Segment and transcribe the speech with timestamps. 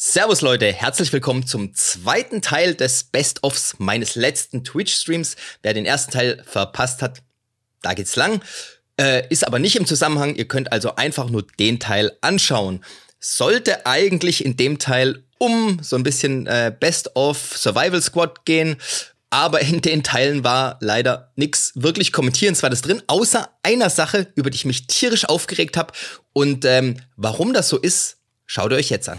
[0.00, 5.34] Servus Leute, herzlich willkommen zum zweiten Teil des Best-ofs meines letzten Twitch-Streams.
[5.60, 7.18] Wer den ersten Teil verpasst hat,
[7.82, 8.40] da geht's lang.
[8.96, 12.84] Äh, ist aber nicht im Zusammenhang, ihr könnt also einfach nur den Teil anschauen.
[13.18, 18.76] Sollte eigentlich in dem Teil um so ein bisschen äh, Best-of Survival Squad gehen,
[19.30, 24.58] aber in den Teilen war leider nix wirklich kommentierenswertes drin, außer einer Sache, über die
[24.58, 25.92] ich mich tierisch aufgeregt habe.
[26.32, 29.18] Und ähm, warum das so ist, schaut ihr euch jetzt an.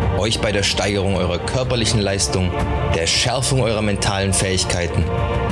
[0.21, 2.51] euch bei der Steigerung eurer körperlichen Leistung,
[2.95, 5.03] der Schärfung eurer mentalen Fähigkeiten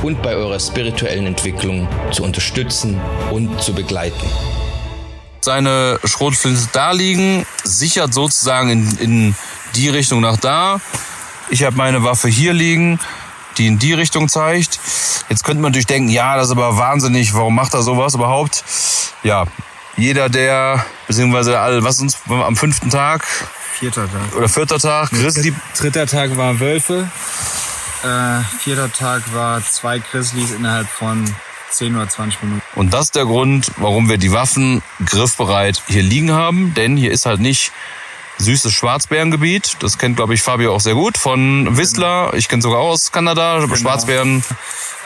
[0.04, 4.30] und bei eurer spirituellen Entwicklung zu unterstützen und zu begleiten.
[5.42, 9.36] Seine Schrotflinte da liegen, sichert sozusagen in, in
[9.74, 10.80] die Richtung nach da.
[11.50, 13.00] Ich habe meine Waffe hier liegen,
[13.58, 14.80] die in die Richtung zeigt.
[15.30, 18.64] Jetzt könnte man natürlich denken, ja, das ist aber wahnsinnig, warum macht er sowas überhaupt?
[19.24, 19.46] Ja,
[20.00, 23.26] jeder, der, beziehungsweise all, was uns am fünften Tag,
[23.80, 24.36] Vierter Tag.
[24.36, 25.10] Oder vierter Tag.
[25.10, 25.54] Grizzly.
[25.78, 27.10] Dritter Tag war Wölfe.
[28.04, 31.24] Äh, vierter Tag war zwei Grizzlies innerhalb von
[31.72, 32.62] 10 oder 20 Minuten.
[32.76, 36.74] Und das ist der Grund, warum wir die Waffen griffbereit hier liegen haben.
[36.74, 37.72] Denn hier ist halt nicht
[38.40, 39.78] süßes Schwarzbärengebiet.
[39.80, 42.34] Das kennt, glaube ich, Fabio auch sehr gut von Whistler.
[42.36, 43.60] Ich kenne sogar aus Kanada.
[43.60, 43.76] Genau.
[43.76, 44.44] Schwarzbären.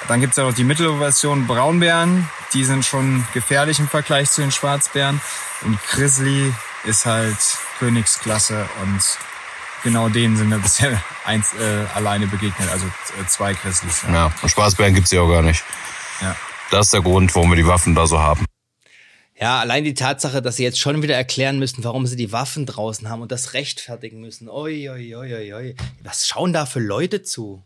[0.07, 2.29] Dann gibt's ja noch die Mittelversion Braunbären.
[2.53, 5.21] Die sind schon gefährlich im Vergleich zu den Schwarzbären.
[5.63, 7.37] Und Grizzly ist halt
[7.79, 9.01] Königsklasse und
[9.83, 14.03] genau denen sind wir bisher eins äh, alleine begegnet, also äh, zwei Grizzlies.
[14.03, 15.63] Ja, ja und Spaßbären gibt's ja auch gar nicht.
[16.21, 16.35] Ja.
[16.71, 18.45] Das ist der Grund, warum wir die Waffen da so haben.
[19.39, 22.65] Ja, allein die Tatsache, dass sie jetzt schon wieder erklären müssen, warum sie die Waffen
[22.65, 24.47] draußen haben und das rechtfertigen müssen.
[24.47, 25.75] Oi, oi, oi, oi, oi.
[26.03, 27.63] Was schauen da für Leute zu?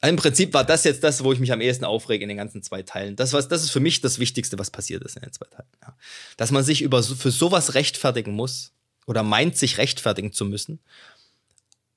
[0.00, 2.36] Also Im Prinzip war das jetzt das, wo ich mich am ehesten aufrege in den
[2.36, 3.16] ganzen zwei Teilen.
[3.16, 5.68] Das, was, das ist für mich das Wichtigste, was passiert ist in den zwei Teilen.
[5.82, 5.96] Ja.
[6.36, 8.72] Dass man sich über, für sowas rechtfertigen muss
[9.06, 10.80] oder meint, sich rechtfertigen zu müssen,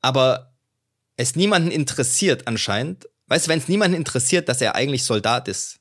[0.01, 0.53] aber
[1.17, 3.09] es niemanden interessiert anscheinend.
[3.27, 5.79] Weißt du, wenn es niemanden interessiert, dass er eigentlich Soldat ist,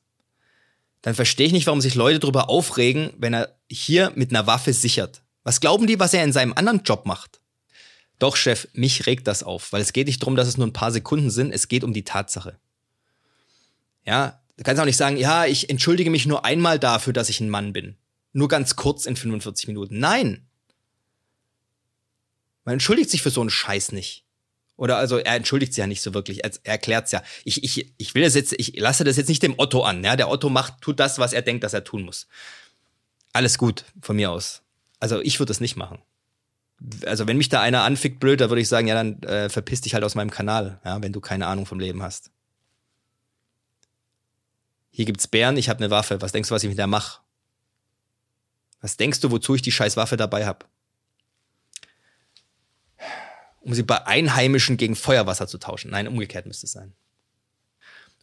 [1.01, 4.73] dann verstehe ich nicht, warum sich Leute darüber aufregen, wenn er hier mit einer Waffe
[4.73, 5.21] sichert.
[5.43, 7.38] Was glauben die, was er in seinem anderen Job macht?
[8.19, 10.73] Doch, Chef, mich regt das auf, weil es geht nicht darum, dass es nur ein
[10.73, 12.59] paar Sekunden sind, es geht um die Tatsache.
[14.05, 17.39] Ja, du kannst auch nicht sagen, ja, ich entschuldige mich nur einmal dafür, dass ich
[17.39, 17.95] ein Mann bin.
[18.33, 19.99] Nur ganz kurz in 45 Minuten.
[19.99, 20.45] Nein.
[22.65, 24.25] Man entschuldigt sich für so einen Scheiß nicht.
[24.75, 26.43] Oder also er entschuldigt sich ja nicht so wirklich.
[26.43, 27.23] Er, er erklärt's ja.
[27.45, 30.03] Ich, ich, ich will das jetzt, ich lasse das jetzt nicht dem Otto an.
[30.03, 32.27] Ja, der Otto macht, tut das, was er denkt, dass er tun muss.
[33.31, 34.61] Alles gut von mir aus.
[34.99, 35.99] Also ich würde das nicht machen
[37.05, 39.81] also wenn mich da einer anfickt blöd, da würde ich sagen, ja, dann äh, verpiss
[39.81, 42.31] dich halt aus meinem Kanal, ja, wenn du keine Ahnung vom Leben hast.
[44.91, 46.21] Hier gibt's Bären, ich habe eine Waffe.
[46.21, 47.21] Was denkst du, was ich mit der mache?
[48.81, 50.67] Was denkst du, wozu ich die scheiß Waffe dabei hab?
[53.61, 55.91] Um sie bei Einheimischen gegen Feuerwasser zu tauschen.
[55.91, 56.93] Nein, umgekehrt müsste es sein.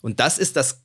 [0.01, 0.83] Und das ist das,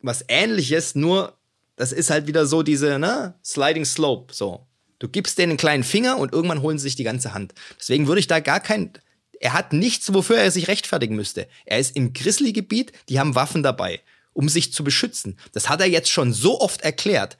[0.00, 1.38] was ähnliches, nur
[1.76, 4.66] das ist halt wieder so diese, ne, Sliding Slope, so.
[4.98, 7.54] Du gibst denen einen kleinen Finger und irgendwann holen sie sich die ganze Hand.
[7.78, 8.92] Deswegen würde ich da gar kein.
[9.40, 11.48] Er hat nichts, wofür er sich rechtfertigen müsste.
[11.66, 14.00] Er ist im Grizzly-Gebiet, die haben Waffen dabei,
[14.32, 15.38] um sich zu beschützen.
[15.52, 17.36] Das hat er jetzt schon so oft erklärt.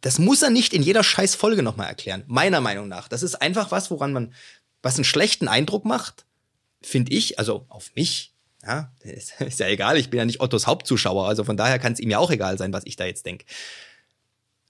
[0.00, 2.24] Das muss er nicht in jeder scheiß Folge nochmal erklären.
[2.26, 3.08] Meiner Meinung nach.
[3.08, 4.34] Das ist einfach was, woran man,
[4.82, 6.26] was einen schlechten Eindruck macht,
[6.82, 10.66] finde ich, also auf mich, ja, ist, ist, ja egal, ich bin ja nicht Ottos
[10.66, 13.26] Hauptzuschauer, also von daher kann es ihm ja auch egal sein, was ich da jetzt
[13.26, 13.44] denke.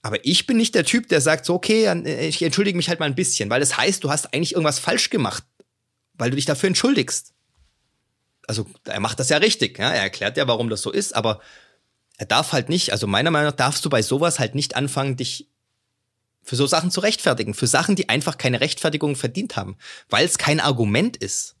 [0.07, 3.01] Aber ich bin nicht der Typ, der sagt so, okay, äh, ich entschuldige mich halt
[3.01, 5.43] mal ein bisschen, weil das heißt, du hast eigentlich irgendwas falsch gemacht,
[6.13, 7.33] weil du dich dafür entschuldigst.
[8.47, 9.91] Also er macht das ja richtig, ja?
[9.91, 11.41] er erklärt ja, warum das so ist, aber
[12.17, 15.17] er darf halt nicht, also meiner Meinung nach darfst du bei sowas halt nicht anfangen,
[15.17, 15.49] dich
[16.41, 19.75] für so Sachen zu rechtfertigen, für Sachen, die einfach keine Rechtfertigung verdient haben,
[20.07, 21.57] weil es kein Argument ist.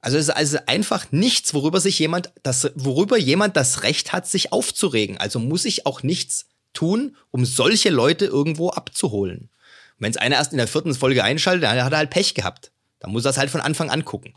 [0.00, 4.26] Also es ist also einfach nichts, worüber sich jemand, das, worüber jemand das Recht hat,
[4.26, 5.16] sich aufzuregen.
[5.16, 6.44] Also muss ich auch nichts
[6.76, 9.50] tun, um solche Leute irgendwo abzuholen.
[9.98, 12.70] Wenn es einer erst in der vierten Folge einschaltet, dann hat er halt Pech gehabt.
[13.00, 14.34] Dann muss er es halt von Anfang an gucken.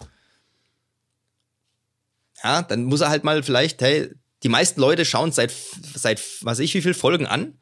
[2.43, 4.09] Ja, dann muss er halt mal vielleicht, hey,
[4.43, 5.53] die meisten Leute schauen seit,
[5.93, 7.57] seit, was ich, wie viel Folgen an.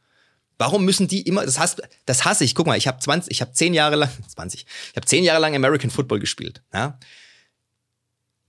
[0.60, 2.56] Warum müssen die immer, das hasse, das hasse ich.
[2.56, 5.42] Guck mal, ich habe 20, ich habe 10 Jahre lang, 20, ich habe 10 Jahre
[5.42, 6.62] lang American Football gespielt.
[6.74, 7.00] Ja?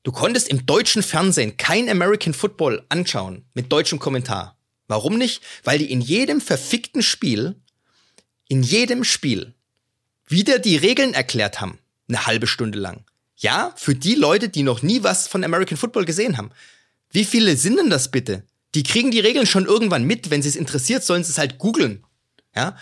[0.03, 4.58] Du konntest im deutschen Fernsehen kein American Football anschauen mit deutschem Kommentar.
[4.89, 5.43] Warum nicht?
[5.63, 7.55] Weil die in jedem verfickten Spiel,
[8.49, 9.55] in jedem Spiel,
[10.27, 11.79] wieder die Regeln erklärt haben.
[12.09, 13.05] Eine halbe Stunde lang.
[13.37, 16.51] Ja, für die Leute, die noch nie was von American Football gesehen haben.
[17.11, 18.43] Wie viele sind denn das bitte?
[18.75, 20.31] Die kriegen die Regeln schon irgendwann mit.
[20.31, 22.05] Wenn sie es interessiert, sollen sie es halt googeln.
[22.55, 22.77] Ja,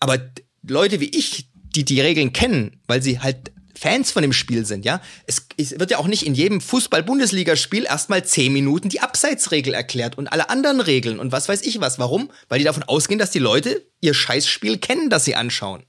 [0.00, 0.18] aber
[0.62, 4.84] Leute wie ich, die die Regeln kennen, weil sie halt Fans von dem Spiel sind,
[4.84, 5.00] ja.
[5.26, 10.16] Es, es wird ja auch nicht in jedem Fußball-Bundesligaspiel erstmal zehn Minuten die Abseitsregel erklärt
[10.16, 11.98] und alle anderen Regeln und was weiß ich was.
[11.98, 12.30] Warum?
[12.48, 15.84] Weil die davon ausgehen, dass die Leute ihr Scheißspiel kennen, das sie anschauen.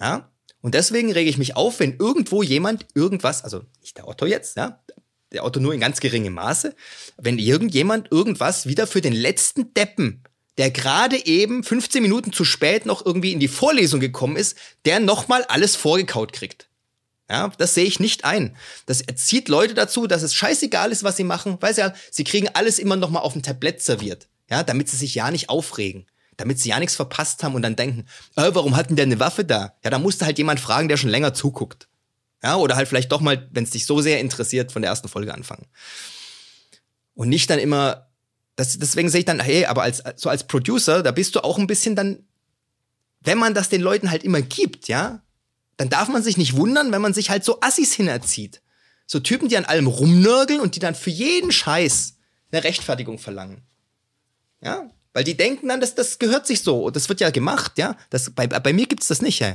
[0.00, 0.30] Ja.
[0.60, 4.56] Und deswegen rege ich mich auf, wenn irgendwo jemand irgendwas, also nicht der Otto jetzt,
[4.56, 4.82] ja,
[5.32, 6.74] der Otto nur in ganz geringem Maße,
[7.16, 10.24] wenn irgendjemand irgendwas wieder für den letzten Deppen
[10.58, 15.00] der gerade eben 15 Minuten zu spät noch irgendwie in die Vorlesung gekommen ist, der
[15.00, 16.68] nochmal alles vorgekaut kriegt.
[17.30, 18.56] Ja, das sehe ich nicht ein.
[18.86, 21.58] Das erzieht Leute dazu, dass es scheißegal ist, was sie machen.
[21.60, 24.28] Weiß ja, sie kriegen alles immer nochmal auf dem Tablett serviert.
[24.50, 26.06] Ja, damit sie sich ja nicht aufregen.
[26.38, 28.06] Damit sie ja nichts verpasst haben und dann denken,
[28.36, 29.74] äh, warum hatten der eine Waffe da?
[29.84, 31.88] Ja, da musste halt jemand fragen, der schon länger zuguckt.
[32.42, 35.08] Ja, oder halt vielleicht doch mal, wenn es dich so sehr interessiert, von der ersten
[35.08, 35.66] Folge anfangen.
[37.14, 38.07] Und nicht dann immer
[38.58, 41.58] das, deswegen sehe ich dann, hey, aber als, so als Producer, da bist du auch
[41.58, 42.26] ein bisschen dann,
[43.20, 45.22] wenn man das den Leuten halt immer gibt, ja,
[45.76, 48.60] dann darf man sich nicht wundern, wenn man sich halt so Assis hinerzieht.
[49.06, 52.16] So Typen, die an allem rumnörgeln und die dann für jeden Scheiß
[52.50, 53.62] eine Rechtfertigung verlangen.
[54.60, 56.90] Ja, weil die denken dann, das, das gehört sich so.
[56.90, 57.96] Das wird ja gemacht, ja.
[58.10, 59.54] Das, bei, bei mir gibt's das nicht, ey.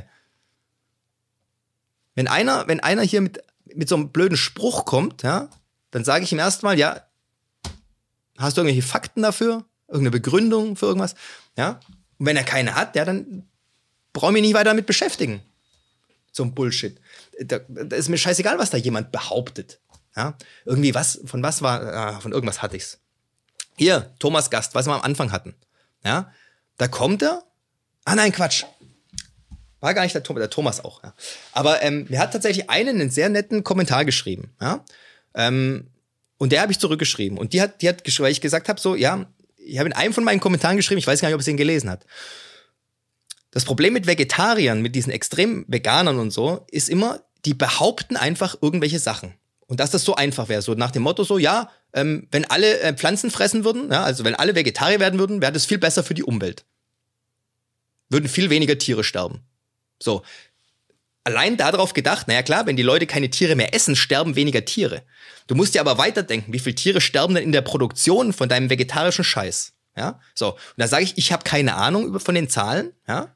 [2.14, 5.50] Wenn einer, wenn einer hier mit, mit so einem blöden Spruch kommt, ja,
[5.90, 7.02] dann sage ich ihm erstmal, ja,
[8.44, 9.64] Hast du irgendwelche Fakten dafür?
[9.88, 11.14] Irgendeine Begründung für irgendwas?
[11.56, 11.80] Ja?
[12.18, 13.48] Und wenn er keine hat, ja, dann
[14.12, 15.42] brauche ich mich nicht weiter damit beschäftigen.
[16.30, 17.00] So ein Bullshit.
[17.40, 19.80] Da, da, ist mir scheißegal, was da jemand behauptet.
[20.14, 20.36] Ja?
[20.64, 22.98] Irgendwie was, von was war, ah, von irgendwas hatte ich's.
[23.76, 25.54] Hier, Thomas Gast, was wir am Anfang hatten.
[26.04, 26.32] Ja?
[26.76, 27.42] Da kommt er.
[28.04, 28.64] Ah nein, Quatsch.
[29.80, 31.02] War gar nicht der Thomas, der Thomas auch.
[31.02, 31.14] Ja.
[31.52, 34.54] Aber ähm, er hat tatsächlich einen, einen sehr netten Kommentar geschrieben.
[34.60, 34.84] Ja?
[35.34, 35.90] Ähm,
[36.44, 37.38] und der habe ich zurückgeschrieben.
[37.38, 39.24] Und die hat, die hat weil ich gesagt habe, so, ja,
[39.56, 41.56] ich habe in einem von meinen Kommentaren geschrieben, ich weiß gar nicht, ob sie ihn
[41.56, 42.04] gelesen hat.
[43.50, 48.58] Das Problem mit Vegetariern, mit diesen extrem Veganern und so, ist immer, die behaupten einfach
[48.60, 49.32] irgendwelche Sachen.
[49.68, 52.78] Und dass das so einfach wäre, so nach dem Motto so, ja, ähm, wenn alle
[52.80, 56.04] äh, Pflanzen fressen würden, ja, also wenn alle Vegetarier werden würden, wäre das viel besser
[56.04, 56.66] für die Umwelt.
[58.10, 59.40] Würden viel weniger Tiere sterben.
[59.98, 60.22] So,
[61.24, 65.02] allein darauf gedacht, naja klar, wenn die Leute keine Tiere mehr essen, sterben weniger Tiere.
[65.46, 68.70] Du musst dir aber weiterdenken, wie viele Tiere sterben denn in der Produktion von deinem
[68.70, 69.72] vegetarischen Scheiß?
[69.96, 70.52] Ja, so.
[70.52, 73.34] Und da sage ich, ich habe keine Ahnung von den Zahlen, ja.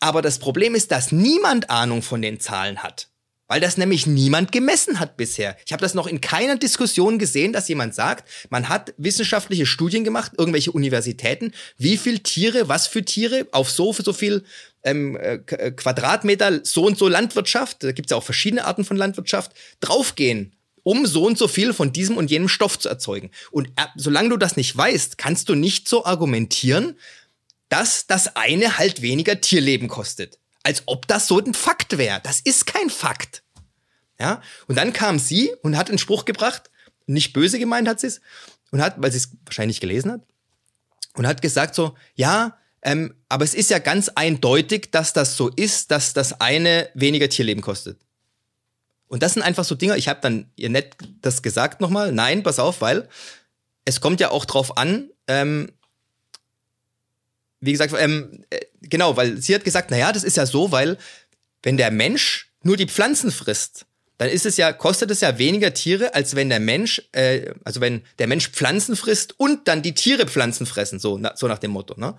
[0.00, 3.08] Aber das Problem ist, dass niemand Ahnung von den Zahlen hat.
[3.46, 5.56] Weil das nämlich niemand gemessen hat bisher.
[5.66, 10.04] Ich habe das noch in keiner Diskussion gesehen, dass jemand sagt, man hat wissenschaftliche Studien
[10.04, 14.44] gemacht, irgendwelche Universitäten, wie viel Tiere, was für Tiere auf so so viel
[14.84, 18.84] ähm, äh, äh, Quadratmeter so und so Landwirtschaft, da gibt es ja auch verschiedene Arten
[18.84, 23.30] von Landwirtschaft, draufgehen, um so und so viel von diesem und jenem Stoff zu erzeugen.
[23.50, 26.98] Und äh, solange du das nicht weißt, kannst du nicht so argumentieren,
[27.68, 30.38] dass das eine halt weniger Tierleben kostet.
[30.62, 32.20] Als ob das so ein Fakt wäre.
[32.22, 33.42] Das ist kein Fakt.
[34.20, 34.42] Ja?
[34.68, 36.70] Und dann kam sie und hat einen Spruch gebracht,
[37.06, 38.20] nicht böse gemeint hat sie es,
[38.70, 40.20] und hat, weil sie es wahrscheinlich gelesen hat,
[41.14, 45.48] und hat gesagt so, ja, ähm, aber es ist ja ganz eindeutig, dass das so
[45.48, 47.98] ist, dass das eine weniger Tierleben kostet.
[49.06, 52.42] Und das sind einfach so Dinge, ich habe dann ihr nett das gesagt nochmal, nein,
[52.42, 53.08] pass auf, weil
[53.84, 55.70] es kommt ja auch drauf an, ähm,
[57.60, 60.98] wie gesagt, ähm, äh, genau, weil sie hat gesagt, naja, das ist ja so, weil
[61.62, 63.86] wenn der Mensch nur die Pflanzen frisst,
[64.18, 67.80] dann ist es ja, kostet es ja weniger Tiere, als wenn der Mensch, äh, also
[67.80, 71.58] wenn der Mensch Pflanzen frisst und dann die Tiere Pflanzen fressen, so, na, so nach
[71.58, 72.16] dem Motto, ne?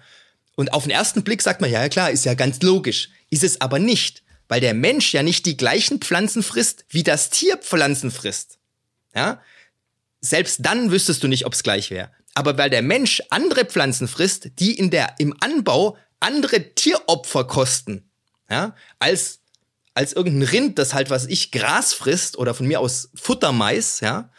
[0.56, 3.10] Und auf den ersten Blick sagt man, ja, ja klar, ist ja ganz logisch.
[3.30, 7.30] Ist es aber nicht, weil der Mensch ja nicht die gleichen Pflanzen frisst, wie das
[7.30, 8.60] Tier Pflanzen frisst.
[9.16, 9.42] Ja?
[10.22, 12.12] Selbst dann wüsstest du nicht, ob es gleich wäre.
[12.36, 18.10] Aber weil der Mensch andere Pflanzen frisst, die in der, im Anbau andere Tieropfer kosten,
[18.50, 19.40] ja, als,
[19.94, 24.30] als irgendein Rind, das halt, was ich, Gras frisst oder von mir aus Futtermais, ja,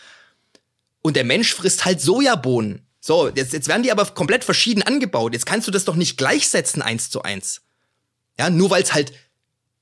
[1.03, 2.87] und der Mensch frisst halt Sojabohnen.
[3.07, 5.35] So, jetzt, jetzt werden die aber komplett verschieden angebaut.
[5.35, 7.61] Jetzt kannst du das doch nicht gleichsetzen eins zu eins.
[8.39, 9.13] Ja, nur weil es halt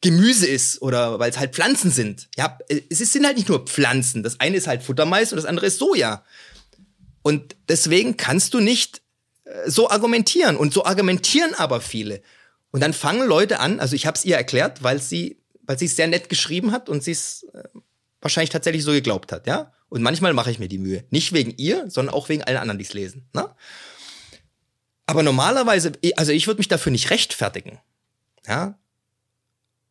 [0.00, 2.28] Gemüse ist oder weil es halt Pflanzen sind.
[2.36, 4.24] Ja, es sind halt nicht nur Pflanzen.
[4.24, 6.24] Das eine ist halt Futtermais und das andere ist Soja.
[7.22, 9.02] Und deswegen kannst du nicht
[9.44, 10.56] äh, so argumentieren.
[10.56, 12.22] Und so argumentieren aber viele.
[12.72, 15.86] Und dann fangen Leute an, also ich habe es ihr erklärt, weil sie, weil sie
[15.86, 17.62] es sehr nett geschrieben hat und sie es äh,
[18.20, 19.72] wahrscheinlich tatsächlich so geglaubt hat, ja?
[19.92, 21.04] Und manchmal mache ich mir die Mühe.
[21.10, 23.26] Nicht wegen ihr, sondern auch wegen allen anderen, die es lesen.
[23.34, 23.46] Ne?
[25.04, 27.78] Aber normalerweise, also ich würde mich dafür nicht rechtfertigen.
[28.46, 28.78] Ja?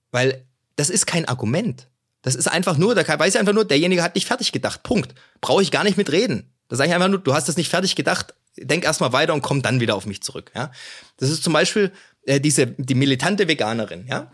[0.09, 0.43] Weil
[0.75, 1.85] das ist kein Argument.
[2.23, 4.81] Das ist einfach nur, da weiß ich einfach nur, derjenige hat nicht fertig gedacht.
[4.81, 5.13] Punkt.
[5.39, 6.51] Brauche ich gar nicht mitreden.
[6.67, 9.43] Da sage ich einfach nur, du hast das nicht fertig gedacht, denk erstmal weiter und
[9.43, 10.51] komm dann wieder auf mich zurück.
[10.55, 10.71] Ja?
[11.17, 11.91] Das ist zum Beispiel
[12.25, 14.31] äh, diese, die militante Veganerin, ja.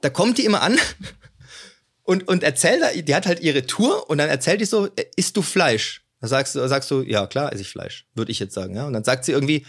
[0.00, 0.76] Da kommt die immer an
[2.06, 5.36] und, und erzählt, die hat halt ihre Tour und dann erzählt die so, äh, isst
[5.36, 6.02] du Fleisch?
[6.20, 8.86] Da sagst du, sagst du, ja klar, esse ich Fleisch, würde ich jetzt sagen, ja.
[8.86, 9.66] Und dann sagt sie irgendwie,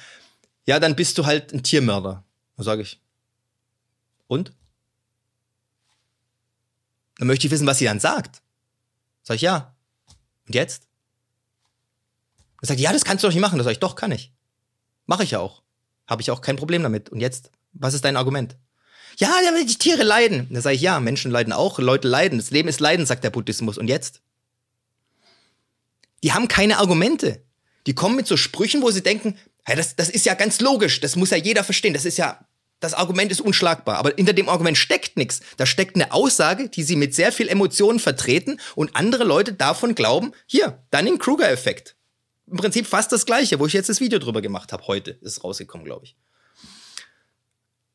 [0.65, 2.23] ja, dann bist du halt ein Tiermörder.
[2.55, 3.01] Da sage ich,
[4.27, 4.53] und?
[7.17, 8.41] Dann möchte ich wissen, was sie dann sagt.
[9.23, 9.75] Sag ich, ja.
[10.45, 10.87] Und jetzt?
[12.61, 13.57] Dann sagt, ja, das kannst du doch nicht machen.
[13.57, 14.31] Da sag ich, doch, kann ich.
[15.05, 15.63] Mache ich ja auch.
[16.05, 17.09] Habe ich auch kein Problem damit.
[17.09, 18.57] Und jetzt, was ist dein Argument?
[19.17, 20.47] Ja, die Tiere leiden.
[20.51, 22.37] Da sage ich, ja, Menschen leiden auch, Leute leiden.
[22.37, 23.77] Das Leben ist Leiden, sagt der Buddhismus.
[23.77, 24.21] Und jetzt?
[26.23, 27.41] Die haben keine Argumente.
[27.87, 30.99] Die kommen mit so Sprüchen, wo sie denken, hey, das, das ist ja ganz logisch,
[30.99, 31.93] das muss ja jeder verstehen.
[31.93, 32.45] Das ist ja,
[32.79, 33.97] das Argument ist unschlagbar.
[33.97, 35.39] Aber hinter dem Argument steckt nichts.
[35.57, 39.95] Da steckt eine Aussage, die sie mit sehr viel Emotionen vertreten und andere Leute davon
[39.95, 41.95] glauben, hier, Dunning-Kruger-Effekt.
[42.45, 44.85] Im Prinzip fast das gleiche, wo ich jetzt das Video drüber gemacht habe.
[44.85, 46.15] Heute ist rausgekommen, glaube ich.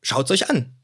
[0.01, 0.75] Schaut's euch an.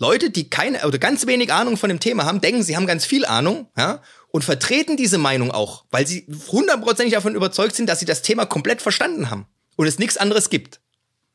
[0.00, 3.04] Leute, die keine oder ganz wenig Ahnung von dem Thema haben, denken, sie haben ganz
[3.04, 8.00] viel Ahnung, ja, und vertreten diese Meinung auch, weil sie hundertprozentig davon überzeugt sind, dass
[8.00, 10.80] sie das Thema komplett verstanden haben und es nichts anderes gibt.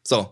[0.03, 0.31] So.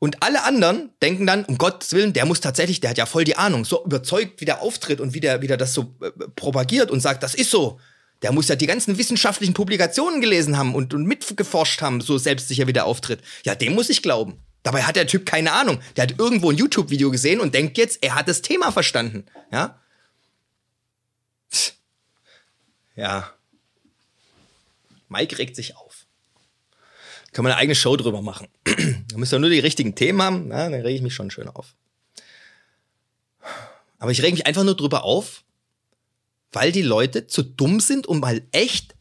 [0.00, 3.24] Und alle anderen denken dann, um Gottes Willen, der muss tatsächlich, der hat ja voll
[3.24, 6.10] die Ahnung, so überzeugt, wie der auftritt und wie der, wie der das so äh,
[6.34, 7.78] propagiert und sagt, das ist so.
[8.22, 12.66] Der muss ja die ganzen wissenschaftlichen Publikationen gelesen haben und, und mitgeforscht haben, so selbstsicher
[12.66, 13.20] wie der auftritt.
[13.44, 14.42] Ja, dem muss ich glauben.
[14.62, 15.80] Dabei hat der Typ keine Ahnung.
[15.96, 19.24] Der hat irgendwo ein YouTube-Video gesehen und denkt jetzt, er hat das Thema verstanden.
[19.50, 19.80] Ja?
[22.96, 23.32] Ja.
[25.08, 26.06] Mike regt sich auf.
[27.32, 28.48] Kann man eine eigene Show drüber machen.
[28.64, 31.48] da müsst ihr nur die richtigen Themen haben, na, dann rege ich mich schon schön
[31.48, 31.74] auf.
[33.98, 35.44] Aber ich rege mich einfach nur drüber auf,
[36.52, 38.94] weil die Leute zu dumm sind, um mal echt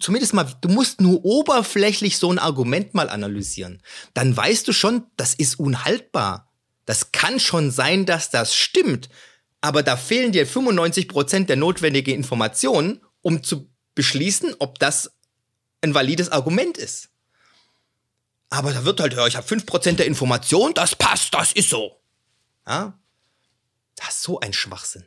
[0.00, 3.82] zumindest mal, du musst nur oberflächlich so ein Argument mal analysieren.
[4.14, 6.52] Dann weißt du schon, das ist unhaltbar.
[6.84, 9.08] Das kann schon sein, dass das stimmt.
[9.60, 15.12] Aber da fehlen dir 95 Prozent der notwendigen Informationen, um zu beschließen, ob das
[15.80, 17.10] ein valides Argument ist.
[18.50, 22.02] Aber da wird halt, ja, ich habe 5% der Informationen, das passt, das ist so.
[22.66, 22.98] Ja?
[23.96, 25.06] Das ist so ein Schwachsinn.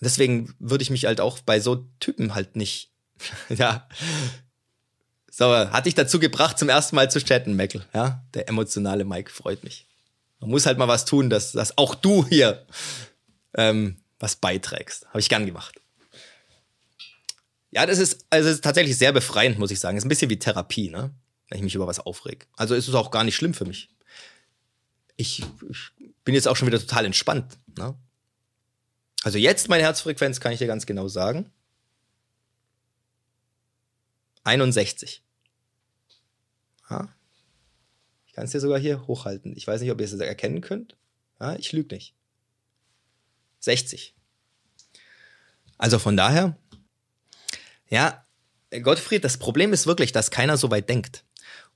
[0.00, 2.92] Deswegen würde ich mich halt auch bei so Typen halt nicht,
[3.48, 3.88] ja.
[5.30, 8.24] So, hat dich dazu gebracht, zum ersten Mal zu chatten, Meckel, ja.
[8.34, 9.86] Der emotionale Mike freut mich.
[10.40, 12.66] Man muss halt mal was tun, dass, dass auch du hier
[13.54, 15.06] ähm, was beiträgst.
[15.08, 15.80] Habe ich gern gemacht.
[17.70, 19.98] Ja, das ist, also ist tatsächlich sehr befreiend, muss ich sagen.
[19.98, 21.10] Ist ein bisschen wie Therapie, ne?
[21.48, 22.46] Wenn ich mich über was aufreg.
[22.56, 23.90] Also ist es auch gar nicht schlimm für mich.
[25.16, 25.92] Ich, ich
[26.24, 27.94] bin jetzt auch schon wieder total entspannt, ne?
[29.22, 31.50] Also jetzt meine Herzfrequenz kann ich dir ganz genau sagen.
[34.44, 35.22] 61.
[36.90, 37.08] Ja.
[38.26, 39.56] Ich kann es dir sogar hier hochhalten.
[39.56, 40.96] Ich weiß nicht, ob ihr es erkennen könnt.
[41.40, 42.14] Ja, ich lüge nicht.
[43.60, 44.14] 60.
[45.76, 46.56] Also von daher,
[47.88, 48.24] ja,
[48.82, 51.24] Gottfried, das Problem ist wirklich, dass keiner so weit denkt.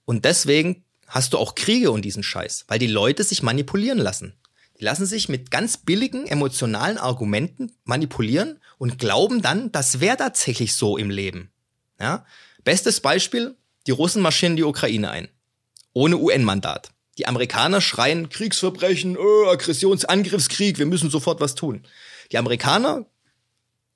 [0.05, 4.35] Und deswegen hast du auch Kriege und diesen Scheiß, weil die Leute sich manipulieren lassen.
[4.83, 10.75] Die lassen sich mit ganz billigen emotionalen Argumenten manipulieren und glauben dann, das wäre tatsächlich
[10.75, 11.53] so im Leben.
[12.01, 12.27] Ja?
[12.65, 13.55] Bestes Beispiel,
[13.87, 15.29] die Russen marschieren die Ukraine ein.
[15.93, 16.91] Ohne UN-Mandat.
[17.17, 21.87] Die Amerikaner schreien Kriegsverbrechen, oh, Aggressionsangriffskrieg, wir müssen sofort was tun.
[22.33, 23.07] Die Amerikaner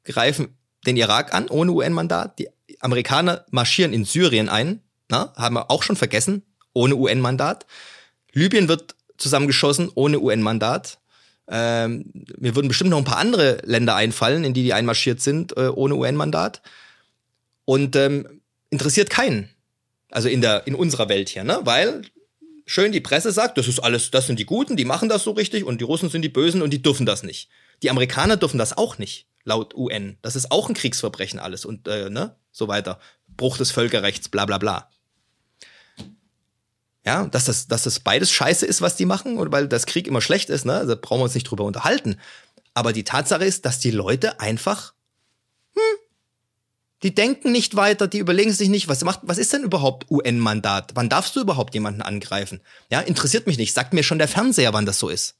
[0.04, 2.38] greifen den Irak an ohne UN-Mandat.
[2.38, 7.66] Die Amerikaner marschieren in Syrien ein, na, haben wir auch schon vergessen, ohne UN-Mandat.
[8.32, 10.98] Libyen wird zusammengeschossen ohne UN-Mandat.
[11.48, 15.56] Ähm, mir würden bestimmt noch ein paar andere Länder einfallen, in die die einmarschiert sind,
[15.56, 16.62] äh, ohne UN-Mandat.
[17.64, 19.48] Und ähm, interessiert keinen.
[20.10, 21.60] Also in der in unserer Welt hier, ne?
[21.62, 22.02] Weil
[22.64, 25.32] schön die Presse sagt, das ist alles, das sind die Guten, die machen das so
[25.32, 27.48] richtig und die Russen sind die Bösen und die dürfen das nicht.
[27.82, 30.18] Die Amerikaner dürfen das auch nicht, laut UN.
[30.22, 32.98] Das ist auch ein Kriegsverbrechen alles und äh, ne, so weiter.
[33.28, 34.90] Bruch des Völkerrechts, bla bla bla.
[37.06, 40.08] Ja, dass das, dass das beides scheiße ist, was die machen, und weil das Krieg
[40.08, 40.84] immer schlecht ist, ne?
[40.86, 42.18] Da brauchen wir uns nicht drüber unterhalten.
[42.74, 44.92] Aber die Tatsache ist, dass die Leute einfach,
[45.74, 45.98] hm,
[47.04, 50.92] die denken nicht weiter, die überlegen sich nicht, was macht, was ist denn überhaupt UN-Mandat?
[50.94, 52.60] Wann darfst du überhaupt jemanden angreifen?
[52.90, 53.72] Ja, interessiert mich nicht.
[53.72, 55.36] Sagt mir schon der Fernseher, wann das so ist.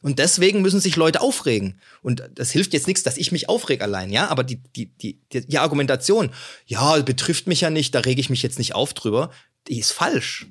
[0.00, 1.80] Und deswegen müssen sich Leute aufregen.
[2.02, 4.26] Und das hilft jetzt nichts, dass ich mich aufreg allein, ja.
[4.28, 6.32] Aber die, die, die, die Argumentation,
[6.66, 9.30] ja, betrifft mich ja nicht, da rege ich mich jetzt nicht auf drüber,
[9.68, 10.48] die ist falsch.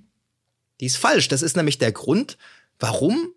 [0.81, 1.27] Die ist falsch.
[1.29, 2.37] Das ist nämlich der Grund,
[2.79, 3.33] warum.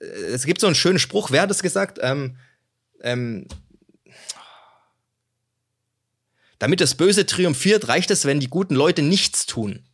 [0.00, 1.98] äh, Es gibt so einen schönen Spruch, wer hat es gesagt?
[2.00, 2.36] Ähm,
[3.02, 3.46] ähm,
[6.58, 9.84] damit das Böse triumphiert, reicht es, wenn die guten Leute nichts tun.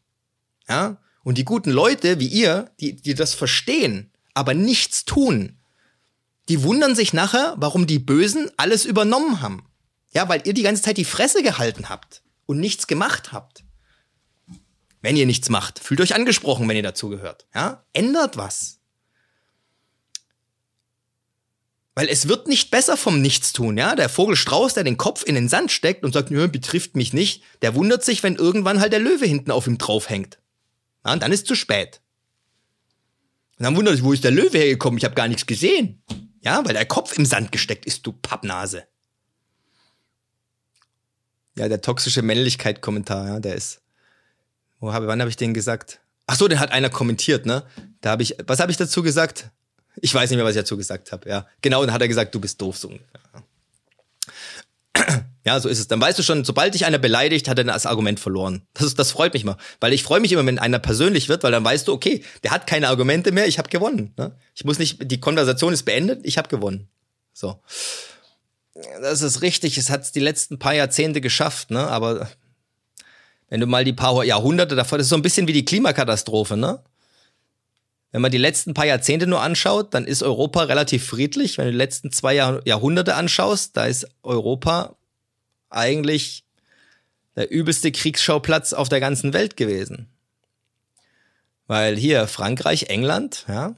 [0.69, 0.99] Ja?
[1.25, 5.59] Und die guten Leute, wie ihr, die, die das verstehen, aber nichts tun,
[6.49, 9.66] die wundern sich nachher, warum die Bösen alles übernommen haben.
[10.12, 13.64] Ja, weil ihr die ganze Zeit die Fresse gehalten habt und nichts gemacht habt.
[15.03, 17.47] Wenn ihr nichts macht, fühlt euch angesprochen, wenn ihr dazugehört.
[17.55, 17.85] Ja?
[17.93, 18.79] Ändert was.
[21.95, 23.95] Weil es wird nicht besser vom Nichtstun, ja.
[23.95, 27.13] Der Vogel Strauß, der den Kopf in den Sand steckt und sagt, nö, betrifft mich
[27.13, 30.39] nicht, der wundert sich, wenn irgendwann halt der Löwe hinten auf ihm draufhängt.
[31.05, 32.01] Ja, und dann ist zu spät.
[33.59, 34.97] Und dann wundert sich, wo ist der Löwe hergekommen?
[34.97, 36.03] Ich habe gar nichts gesehen.
[36.41, 38.87] Ja, weil der Kopf im Sand gesteckt ist, du Pappnase.
[41.59, 43.82] Ja, der toxische Männlichkeit-Kommentar, ja, der ist.
[44.83, 46.01] Wo habe, wann habe ich den gesagt?
[46.27, 47.62] Ach so, den hat einer kommentiert, ne?
[48.01, 49.51] Da habe ich, was habe ich dazu gesagt?
[50.01, 51.29] Ich weiß nicht mehr, was ich dazu gesagt habe.
[51.29, 51.85] Ja, genau.
[51.85, 52.93] Dann hat er gesagt, du bist doof so.
[55.45, 55.87] Ja, so ist es.
[55.87, 58.62] Dann weißt du schon, sobald dich einer beleidigt, hat er das Argument verloren.
[58.75, 61.43] Das, ist, das freut mich immer, weil ich freue mich immer, wenn einer persönlich wird,
[61.43, 64.15] weil dann weißt du, okay, der hat keine Argumente mehr, ich habe gewonnen.
[64.17, 64.37] Ne?
[64.55, 66.89] Ich muss nicht, die Konversation ist beendet, ich habe gewonnen.
[67.33, 67.61] So,
[69.01, 69.79] das ist richtig.
[69.79, 71.89] Es hat die letzten paar Jahrzehnte geschafft, ne?
[71.89, 72.29] Aber
[73.53, 76.57] wenn du mal die paar Jahrhunderte davor, das ist so ein bisschen wie die Klimakatastrophe,
[76.57, 76.83] ne?
[78.11, 81.59] Wenn man die letzten paar Jahrzehnte nur anschaut, dann ist Europa relativ friedlich.
[81.59, 84.97] Wenn du die letzten zwei Jahr Jahrhunderte anschaust, da ist Europa
[85.69, 86.47] eigentlich
[87.37, 90.09] der übelste Kriegsschauplatz auf der ganzen Welt gewesen.
[91.67, 93.77] Weil hier Frankreich, England, ja,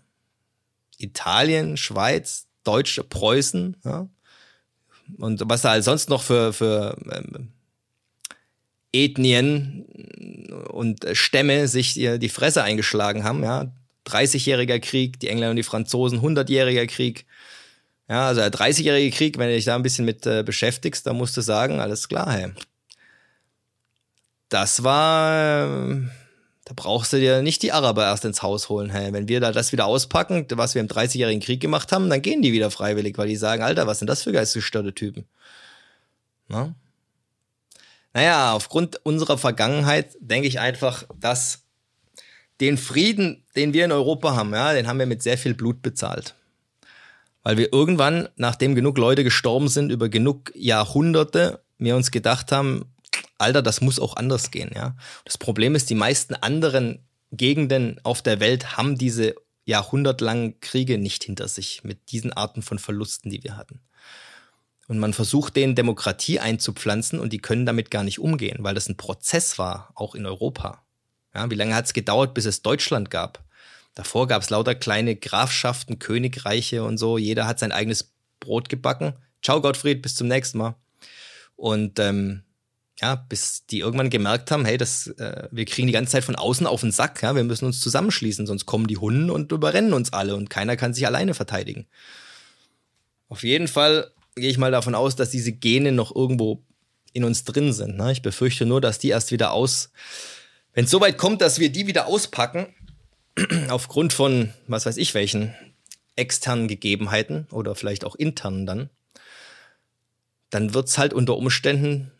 [0.98, 4.08] Italien, Schweiz, Deutsche, Preußen, ja,
[5.18, 7.48] und was da halt sonst noch für, für ähm,
[8.94, 9.84] Ethnien
[10.70, 13.72] und Stämme sich die, Fresse eingeschlagen haben, ja.
[14.06, 17.24] 30-jähriger Krieg, die Engländer und die Franzosen, 100-jähriger Krieg.
[18.08, 21.16] Ja, also der 30-jährige Krieg, wenn du dich da ein bisschen mit äh, beschäftigst, dann
[21.16, 22.52] musst du sagen, alles klar, hey.
[24.50, 26.02] Das war, äh,
[26.66, 29.10] da brauchst du dir nicht die Araber erst ins Haus holen, hey.
[29.14, 32.42] Wenn wir da das wieder auspacken, was wir im 30-jährigen Krieg gemacht haben, dann gehen
[32.42, 35.24] die wieder freiwillig, weil die sagen, Alter, was sind das für geistesgestörte Typen?
[36.48, 36.74] Na?
[38.14, 41.64] Naja, aufgrund unserer Vergangenheit denke ich einfach, dass
[42.60, 45.82] den Frieden, den wir in Europa haben, ja, den haben wir mit sehr viel Blut
[45.82, 46.36] bezahlt.
[47.42, 52.94] Weil wir irgendwann, nachdem genug Leute gestorben sind, über genug Jahrhunderte, wir uns gedacht haben,
[53.36, 54.96] Alter, das muss auch anders gehen, ja.
[55.24, 57.00] Das Problem ist, die meisten anderen
[57.32, 59.34] Gegenden auf der Welt haben diese
[59.66, 63.80] jahrhundertlangen Kriege nicht hinter sich mit diesen Arten von Verlusten, die wir hatten.
[64.86, 68.88] Und man versucht denen Demokratie einzupflanzen und die können damit gar nicht umgehen, weil das
[68.88, 70.82] ein Prozess war, auch in Europa.
[71.34, 73.42] Ja, wie lange hat es gedauert, bis es Deutschland gab?
[73.94, 77.16] Davor gab es lauter kleine Grafschaften, Königreiche und so.
[77.16, 79.14] Jeder hat sein eigenes Brot gebacken.
[79.42, 80.74] Ciao Gottfried, bis zum nächsten Mal.
[81.56, 82.42] Und ähm,
[83.00, 86.36] ja, bis die irgendwann gemerkt haben, hey, das, äh, wir kriegen die ganze Zeit von
[86.36, 89.92] außen auf den Sack, ja, wir müssen uns zusammenschließen, sonst kommen die Hunden und überrennen
[89.92, 91.86] uns alle und keiner kann sich alleine verteidigen.
[93.28, 96.62] Auf jeden Fall gehe ich mal davon aus, dass diese Gene noch irgendwo
[97.12, 97.96] in uns drin sind.
[97.96, 98.12] Ne?
[98.12, 99.90] Ich befürchte nur, dass die erst wieder aus,
[100.72, 102.74] wenn es so weit kommt, dass wir die wieder auspacken,
[103.68, 105.54] aufgrund von, was weiß ich, welchen
[106.16, 108.90] externen Gegebenheiten oder vielleicht auch internen dann,
[110.50, 112.12] dann wird's halt unter Umständen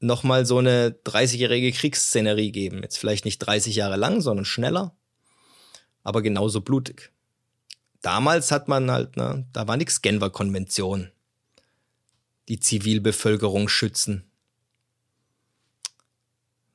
[0.00, 2.82] nochmal so eine 30-jährige Kriegsszenerie geben.
[2.82, 4.96] Jetzt vielleicht nicht 30 Jahre lang, sondern schneller,
[6.02, 7.11] aber genauso blutig.
[8.02, 11.10] Damals hat man halt, ne, da war nix Genfer Konvention.
[12.48, 14.24] Die Zivilbevölkerung schützen.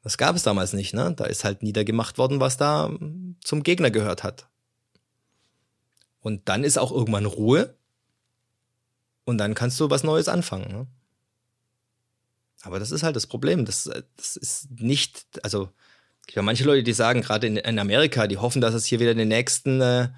[0.01, 1.13] Das gab es damals nicht, ne?
[1.13, 2.89] Da ist halt niedergemacht worden, was da
[3.43, 4.47] zum Gegner gehört hat.
[6.21, 7.75] Und dann ist auch irgendwann Ruhe.
[9.25, 10.71] Und dann kannst du was Neues anfangen.
[10.71, 10.87] Ne?
[12.61, 13.65] Aber das ist halt das Problem.
[13.65, 15.69] Das, das ist nicht, also,
[16.27, 19.01] ich habe manche Leute, die sagen, gerade in, in, Amerika, die hoffen, dass es hier
[19.01, 20.09] wieder den nächsten, äh,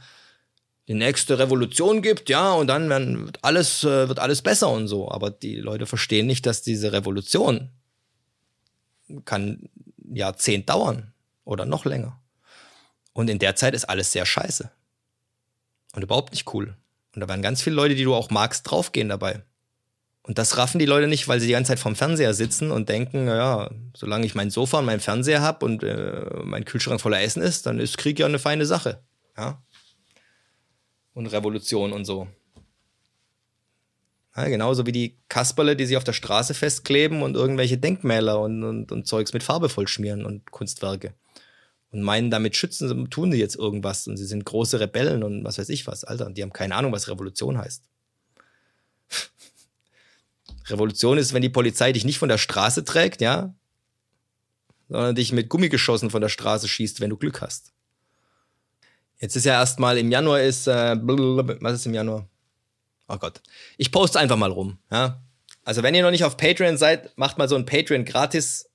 [0.90, 2.90] die nächste Revolution gibt, ja, und dann
[3.28, 5.10] wird alles, äh, wird alles besser und so.
[5.10, 7.70] Aber die Leute verstehen nicht, dass diese Revolution
[9.24, 9.70] kann
[10.12, 11.14] Jahrzehnt dauern
[11.46, 12.20] oder noch länger.
[13.14, 14.72] Und in der Zeit ist alles sehr scheiße.
[15.94, 16.76] Und überhaupt nicht cool.
[17.14, 19.44] Und da werden ganz viele Leute, die du auch magst, draufgehen dabei.
[20.24, 22.90] Und das raffen die Leute nicht, weil sie die ganze Zeit vorm Fernseher sitzen und
[22.90, 27.22] denken, naja, solange ich mein Sofa und meinen Fernseher habe und äh, mein Kühlschrank voller
[27.22, 29.04] Essen ist, dann ist Krieg ja eine feine Sache.
[29.38, 29.62] Ja.
[31.20, 32.28] Und Revolution und so.
[34.36, 38.64] Ja, genauso wie die Kasperle, die sich auf der Straße festkleben und irgendwelche Denkmäler und,
[38.64, 41.14] und, und Zeugs mit Farbe vollschmieren und Kunstwerke.
[41.92, 45.58] Und meinen, damit schützen, tun sie jetzt irgendwas und sie sind große Rebellen und was
[45.58, 46.26] weiß ich was, Alter.
[46.26, 47.84] Und die haben keine Ahnung, was Revolution heißt.
[50.70, 53.54] Revolution ist, wenn die Polizei dich nicht von der Straße trägt, ja,
[54.88, 57.74] sondern dich mit Gummigeschossen von der Straße schießt, wenn du Glück hast.
[59.20, 62.28] Jetzt ist ja erstmal im Januar ist, äh, was ist im Januar?
[63.08, 63.42] Oh Gott.
[63.78, 65.22] Ich poste einfach mal rum, ja.
[65.66, 68.70] Also wenn ihr noch nicht auf Patreon seid, macht mal so ein Patreon gratis,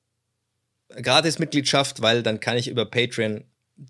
[0.88, 3.44] gratis Mitgliedschaft, weil dann kann ich über Patreon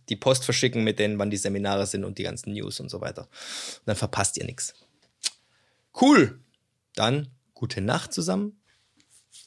[0.09, 3.01] die Post verschicken mit denen, wann die Seminare sind und die ganzen News und so
[3.01, 3.23] weiter.
[3.23, 4.75] Und dann verpasst ihr nichts.
[6.01, 6.41] Cool.
[6.95, 8.61] Dann gute Nacht zusammen.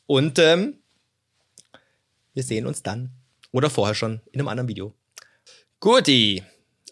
[0.05, 0.79] Und ähm,
[2.33, 3.11] wir sehen uns dann.
[3.51, 4.93] Oder vorher schon in einem anderen Video.
[5.79, 6.43] Guti.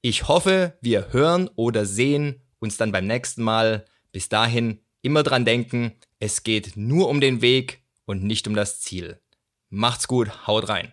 [0.00, 3.84] Ich hoffe, wir hören oder sehen uns dann beim nächsten Mal.
[4.12, 8.80] Bis dahin immer dran denken, es geht nur um den Weg und nicht um das
[8.80, 9.20] Ziel.
[9.70, 10.92] Macht's gut, haut rein.